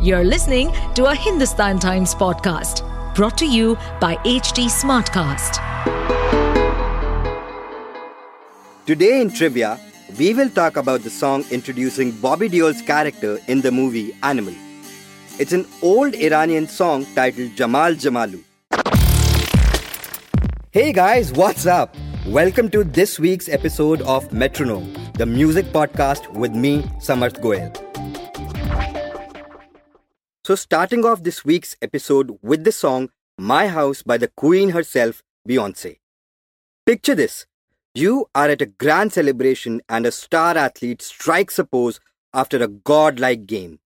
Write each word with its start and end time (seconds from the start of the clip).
You're 0.00 0.22
listening 0.22 0.72
to 0.94 1.06
a 1.06 1.14
Hindustan 1.16 1.80
Times 1.80 2.14
podcast 2.14 2.84
brought 3.16 3.36
to 3.38 3.44
you 3.44 3.74
by 4.00 4.14
HT 4.18 4.66
Smartcast. 4.70 5.58
Today 8.86 9.20
in 9.20 9.28
trivia, 9.32 9.76
we 10.16 10.34
will 10.34 10.50
talk 10.50 10.76
about 10.76 11.00
the 11.00 11.10
song 11.10 11.44
introducing 11.50 12.12
Bobby 12.12 12.48
Deol's 12.48 12.80
character 12.80 13.40
in 13.48 13.60
the 13.60 13.72
movie 13.72 14.14
Animal. 14.22 14.54
It's 15.40 15.52
an 15.52 15.66
old 15.82 16.14
Iranian 16.14 16.68
song 16.68 17.04
titled 17.16 17.56
Jamal 17.56 17.94
Jamalu. 17.94 18.44
Hey 20.70 20.92
guys, 20.92 21.32
what's 21.32 21.66
up? 21.66 21.96
Welcome 22.24 22.70
to 22.70 22.84
this 22.84 23.18
week's 23.18 23.48
episode 23.48 24.02
of 24.02 24.32
Metronome, 24.32 24.94
the 25.14 25.26
music 25.26 25.66
podcast 25.72 26.32
with 26.34 26.54
me, 26.54 26.82
Samarth 27.00 27.42
Goel. 27.42 27.87
So, 30.48 30.54
starting 30.54 31.04
off 31.04 31.24
this 31.24 31.44
week's 31.44 31.76
episode 31.82 32.38
with 32.40 32.64
the 32.64 32.72
song 32.72 33.10
My 33.36 33.68
House 33.68 34.02
by 34.02 34.16
the 34.16 34.28
Queen 34.28 34.70
herself, 34.70 35.22
Beyonce. 35.46 35.98
Picture 36.86 37.14
this 37.14 37.44
you 37.94 38.30
are 38.34 38.48
at 38.48 38.62
a 38.62 38.72
grand 38.84 39.12
celebration 39.12 39.82
and 39.90 40.06
a 40.06 40.10
star 40.10 40.56
athlete 40.56 41.02
strikes 41.02 41.58
a 41.58 41.64
pose 41.64 42.00
after 42.32 42.62
a 42.62 42.66
godlike 42.66 43.44
game. 43.44 43.80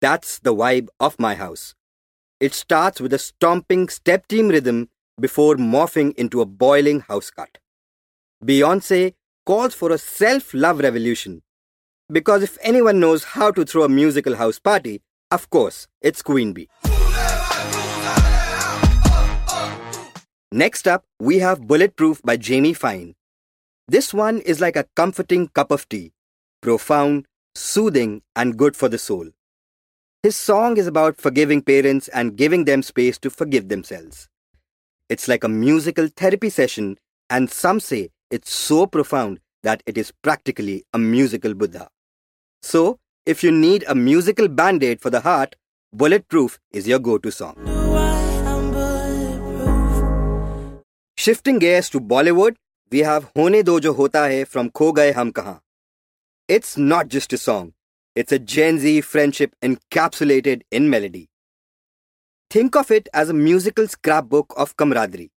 That's 0.00 0.38
the 0.38 0.54
vibe 0.54 0.88
of 0.98 1.20
My 1.20 1.34
House. 1.34 1.74
It 2.40 2.54
starts 2.54 2.98
with 2.98 3.12
a 3.12 3.18
stomping 3.18 3.90
step 3.90 4.26
team 4.28 4.48
rhythm 4.48 4.88
before 5.20 5.56
morphing 5.56 6.14
into 6.14 6.40
a 6.40 6.46
boiling 6.46 7.00
house 7.00 7.28
cut. 7.30 7.58
Beyonce 8.42 9.12
calls 9.44 9.74
for 9.74 9.92
a 9.92 9.98
self 9.98 10.54
love 10.54 10.80
revolution. 10.80 11.42
Because 12.10 12.42
if 12.42 12.56
anyone 12.62 12.98
knows 12.98 13.24
how 13.36 13.50
to 13.50 13.66
throw 13.66 13.82
a 13.82 13.90
musical 13.90 14.36
house 14.36 14.58
party, 14.58 15.02
of 15.32 15.48
course, 15.48 15.88
it's 16.02 16.20
Queen 16.20 16.52
Bee. 16.52 16.68
Next 20.52 20.86
up, 20.86 21.04
we 21.18 21.38
have 21.38 21.66
Bulletproof 21.66 22.20
by 22.22 22.36
Jamie 22.36 22.74
Fine. 22.74 23.14
This 23.88 24.12
one 24.12 24.40
is 24.42 24.60
like 24.60 24.76
a 24.76 24.86
comforting 24.94 25.48
cup 25.48 25.70
of 25.70 25.88
tea, 25.88 26.12
profound, 26.60 27.24
soothing, 27.54 28.20
and 28.36 28.58
good 28.58 28.76
for 28.76 28.90
the 28.90 28.98
soul. 28.98 29.30
His 30.22 30.36
song 30.36 30.76
is 30.76 30.86
about 30.86 31.16
forgiving 31.16 31.62
parents 31.62 32.08
and 32.08 32.36
giving 32.36 32.66
them 32.66 32.82
space 32.82 33.18
to 33.20 33.30
forgive 33.30 33.68
themselves. 33.68 34.28
It's 35.08 35.28
like 35.28 35.44
a 35.44 35.48
musical 35.48 36.08
therapy 36.08 36.50
session, 36.50 36.98
and 37.30 37.50
some 37.50 37.80
say 37.80 38.10
it's 38.30 38.52
so 38.52 38.86
profound 38.86 39.40
that 39.62 39.82
it 39.86 39.96
is 39.96 40.12
practically 40.22 40.84
a 40.92 40.98
musical 40.98 41.54
Buddha. 41.54 41.88
So, 42.62 42.98
if 43.24 43.44
you 43.44 43.52
need 43.52 43.84
a 43.86 43.94
musical 43.94 44.48
band 44.48 44.82
aid 44.82 45.00
for 45.00 45.10
the 45.10 45.20
heart, 45.20 45.54
Bulletproof 45.92 46.58
is 46.72 46.88
your 46.88 46.98
go 46.98 47.18
to 47.18 47.30
song. 47.30 47.56
Shifting 51.16 51.60
gears 51.60 51.88
to 51.90 52.00
Bollywood, 52.00 52.56
we 52.90 53.00
have 53.00 53.30
Hone 53.36 53.62
Do 53.62 53.78
Jo 53.78 53.92
Hota 53.92 54.20
Hai 54.20 54.44
from 54.44 54.70
Kho 54.70 54.94
Gaye 54.94 55.12
Hum 55.12 55.32
Kahan. 55.32 55.60
It's 56.48 56.76
not 56.76 57.08
just 57.08 57.32
a 57.32 57.38
song, 57.38 57.74
it's 58.16 58.32
a 58.32 58.38
Gen 58.40 58.80
Z 58.80 59.02
friendship 59.02 59.54
encapsulated 59.62 60.62
in 60.72 60.90
melody. 60.90 61.28
Think 62.50 62.74
of 62.74 62.90
it 62.90 63.08
as 63.14 63.30
a 63.30 63.34
musical 63.34 63.86
scrapbook 63.86 64.52
of 64.56 64.76
camaraderie, 64.76 65.30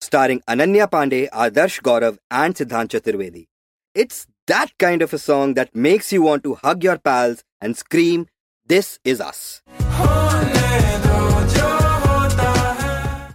starring 0.00 0.42
Ananya 0.48 0.88
Panday, 0.88 1.28
Adarsh 1.30 1.82
Gaurav, 1.82 2.18
and 2.30 2.54
Siddhant 2.54 2.88
Chaturvedi. 2.88 3.46
It's 3.94 4.26
that 4.46 4.70
kind 4.78 5.02
of 5.02 5.12
a 5.12 5.18
song 5.18 5.54
that 5.54 5.74
makes 5.74 6.12
you 6.12 6.22
want 6.22 6.44
to 6.44 6.54
hug 6.54 6.84
your 6.84 6.98
pals 6.98 7.42
and 7.60 7.76
scream, 7.76 8.26
This 8.66 8.98
is 9.04 9.20
us. 9.20 9.62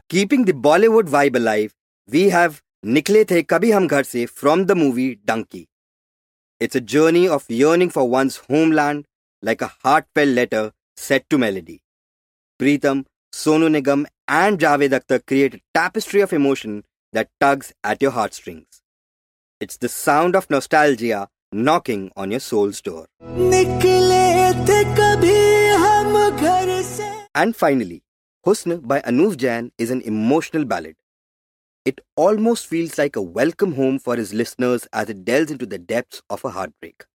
Keeping 0.10 0.46
the 0.46 0.54
Bollywood 0.54 1.08
vibe 1.08 1.38
alive, 1.38 1.74
we 2.10 2.30
have 2.30 2.62
Nikle 2.86 3.26
The 3.26 3.44
Kabhi 3.44 3.72
Hum 3.72 3.88
Ghar 3.88 4.04
Se 4.04 4.26
from 4.26 4.66
the 4.66 4.76
movie 4.76 5.16
Dunki. 5.16 5.68
It's 6.60 6.76
a 6.76 6.82
journey 6.82 7.28
of 7.28 7.50
yearning 7.50 7.90
for 7.90 8.10
one's 8.10 8.38
homeland 8.50 9.06
like 9.42 9.62
a 9.62 9.72
heartfelt 9.84 10.30
letter 10.30 10.74
set 10.98 11.30
to 11.30 11.38
melody. 11.38 11.82
Pritam, 12.60 13.06
Sonu 13.34 13.70
Nigam, 13.70 14.06
and 14.28 14.60
Javed 14.60 14.90
Akhtar 15.00 15.26
create 15.26 15.56
a 15.56 15.62
tapestry 15.74 16.22
of 16.22 16.34
emotion 16.34 16.84
that 17.14 17.30
tugs 17.40 17.74
at 17.84 18.02
your 18.02 18.12
heartstrings. 18.12 18.81
It's 19.62 19.78
the 19.78 19.90
sound 19.90 20.36
of 20.36 20.50
nostalgia 20.50 21.28
knocking 21.52 22.12
on 22.18 22.32
your 22.32 22.40
soul's 22.40 22.82
door. 22.82 23.06
And 27.36 27.56
finally, 27.56 28.02
Husn 28.44 28.88
by 28.88 29.02
Anuv 29.02 29.38
Jain 29.38 29.72
is 29.78 29.92
an 29.92 30.02
emotional 30.02 30.66
ballad. 30.66 30.96
It 31.86 32.02
almost 32.16 32.66
feels 32.66 32.98
like 32.98 33.16
a 33.16 33.22
welcome 33.22 33.76
home 33.76 34.00
for 34.00 34.16
his 34.16 34.34
listeners 34.34 34.88
as 34.94 35.10
it 35.10 35.24
delves 35.24 35.52
into 35.52 35.68
the 35.68 35.78
depths 35.78 36.24
of 36.32 36.44
a 36.44 36.50
heartbreak. 36.50 37.06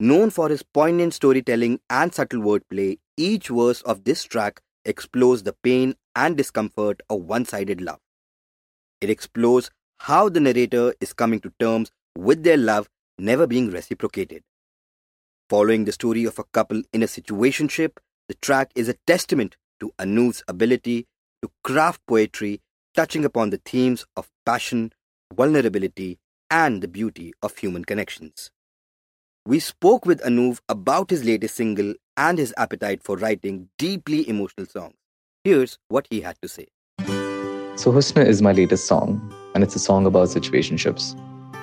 Known 0.00 0.30
for 0.30 0.48
his 0.48 0.62
poignant 0.62 1.12
storytelling 1.12 1.80
and 1.90 2.14
subtle 2.14 2.40
wordplay, 2.40 2.98
each 3.18 3.48
verse 3.48 3.82
of 3.82 4.04
this 4.04 4.24
track 4.24 4.62
explores 4.86 5.42
the 5.42 5.54
pain 5.62 5.96
and 6.16 6.34
discomfort 6.34 7.02
of 7.10 7.20
one 7.20 7.44
sided 7.44 7.82
love. 7.82 8.00
It 9.02 9.10
explores 9.10 9.70
how 10.02 10.28
the 10.28 10.40
narrator 10.40 10.92
is 11.00 11.12
coming 11.12 11.38
to 11.38 11.52
terms 11.60 11.92
with 12.18 12.42
their 12.42 12.56
love 12.56 12.88
never 13.18 13.46
being 13.46 13.70
reciprocated. 13.70 14.42
Following 15.48 15.84
the 15.84 15.92
story 15.92 16.24
of 16.24 16.40
a 16.40 16.44
couple 16.52 16.82
in 16.92 17.04
a 17.04 17.06
situationship, 17.06 17.98
the 18.26 18.34
track 18.42 18.72
is 18.74 18.88
a 18.88 18.96
testament 19.06 19.56
to 19.78 19.92
Anuv's 20.00 20.42
ability 20.48 21.06
to 21.40 21.48
craft 21.62 22.00
poetry 22.08 22.60
touching 22.96 23.24
upon 23.24 23.50
the 23.50 23.60
themes 23.64 24.04
of 24.16 24.28
passion, 24.44 24.92
vulnerability, 25.32 26.18
and 26.50 26.82
the 26.82 26.88
beauty 26.88 27.32
of 27.40 27.56
human 27.56 27.84
connections. 27.84 28.50
We 29.46 29.60
spoke 29.60 30.04
with 30.04 30.20
Anuv 30.22 30.58
about 30.68 31.10
his 31.10 31.24
latest 31.24 31.54
single 31.54 31.94
and 32.16 32.38
his 32.38 32.52
appetite 32.56 33.04
for 33.04 33.16
writing 33.16 33.68
deeply 33.78 34.28
emotional 34.28 34.66
songs. 34.66 34.96
Here's 35.44 35.78
what 35.86 36.08
he 36.10 36.22
had 36.22 36.38
to 36.42 36.48
say. 36.48 36.66
So, 37.76 37.92
Husna 37.92 38.26
is 38.26 38.42
my 38.42 38.50
latest 38.50 38.86
song 38.86 39.32
and 39.54 39.62
it's 39.62 39.74
a 39.74 39.78
song 39.78 40.06
about 40.06 40.28
situationships. 40.28 41.16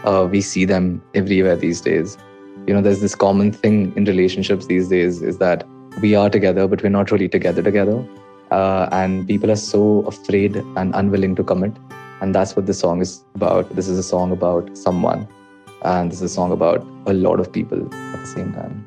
Uh, 0.03 0.27
we 0.29 0.41
see 0.41 0.65
them 0.65 1.01
everywhere 1.13 1.55
these 1.55 1.81
days. 1.81 2.17
You 2.67 2.73
know, 2.73 2.81
there's 2.81 3.01
this 3.01 3.15
common 3.15 3.51
thing 3.51 3.93
in 3.95 4.05
relationships 4.05 4.67
these 4.67 4.89
days 4.89 5.21
is 5.21 5.37
that 5.39 5.67
we 6.01 6.15
are 6.15 6.29
together, 6.29 6.67
but 6.67 6.83
we're 6.83 6.89
not 6.89 7.11
really 7.11 7.27
together 7.27 7.61
together. 7.61 8.05
Uh, 8.51 8.87
and 8.91 9.27
people 9.27 9.51
are 9.51 9.55
so 9.55 10.01
afraid 10.01 10.55
and 10.55 10.93
unwilling 10.95 11.35
to 11.35 11.43
commit. 11.43 11.73
And 12.21 12.35
that's 12.35 12.55
what 12.55 12.65
this 12.65 12.79
song 12.79 13.01
is 13.01 13.23
about. 13.35 13.75
This 13.75 13.87
is 13.87 13.97
a 13.97 14.03
song 14.03 14.31
about 14.31 14.77
someone. 14.77 15.27
And 15.83 16.11
this 16.11 16.21
is 16.21 16.31
a 16.31 16.33
song 16.33 16.51
about 16.51 16.85
a 17.05 17.13
lot 17.13 17.39
of 17.39 17.51
people 17.51 17.81
at 17.93 18.19
the 18.19 18.27
same 18.27 18.53
time. 18.53 18.85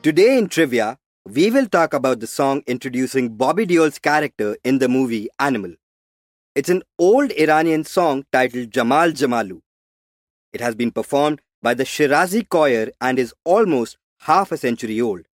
Today 0.00 0.38
in 0.38 0.46
trivia, 0.48 0.96
we 1.26 1.50
will 1.50 1.66
talk 1.66 1.92
about 1.92 2.20
the 2.20 2.28
song 2.28 2.62
introducing 2.68 3.30
Bobby 3.30 3.66
Deol's 3.66 3.98
character 3.98 4.56
in 4.62 4.78
the 4.78 4.88
movie 4.88 5.28
Animal. 5.40 5.74
It's 6.54 6.68
an 6.68 6.84
old 7.00 7.32
Iranian 7.32 7.82
song 7.82 8.24
titled 8.30 8.70
Jamal 8.70 9.10
Jamalu. 9.10 9.60
It 10.52 10.60
has 10.60 10.76
been 10.76 10.92
performed 10.92 11.40
by 11.62 11.74
the 11.74 11.82
Shirazi 11.82 12.48
choir 12.48 12.92
and 13.00 13.18
is 13.18 13.34
almost 13.44 13.98
half 14.20 14.52
a 14.52 14.56
century 14.56 15.00
old. 15.00 15.26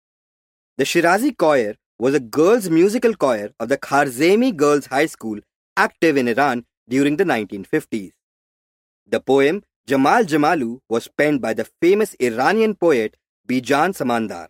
The 0.78 0.84
Shirazi 0.84 1.36
choir 1.36 1.74
was 1.98 2.14
a 2.14 2.20
girls' 2.20 2.70
musical 2.70 3.14
choir 3.14 3.50
of 3.60 3.68
the 3.68 3.76
Kharzemi 3.76 4.56
Girls' 4.56 4.86
High 4.86 5.06
School 5.06 5.40
active 5.76 6.16
in 6.16 6.26
Iran 6.26 6.64
during 6.88 7.18
the 7.18 7.24
1950s. 7.24 8.12
The 9.06 9.20
poem 9.20 9.62
Jamal 9.86 10.24
Jamalu 10.24 10.78
was 10.88 11.06
penned 11.06 11.42
by 11.42 11.52
the 11.52 11.68
famous 11.82 12.14
Iranian 12.18 12.74
poet 12.74 13.18
Bijan 13.46 13.92
Samandar. 13.94 14.48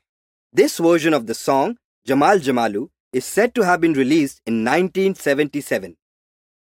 This 0.57 0.79
version 0.79 1.13
of 1.15 1.27
the 1.27 1.35
song, 1.35 1.79
Jamal 2.07 2.39
Jamalu, 2.39 2.89
is 3.13 3.25
said 3.25 3.57
to 3.57 3.63
have 3.63 3.81
been 3.81 3.93
released 3.93 4.41
in 4.47 4.65
1977. 4.65 5.97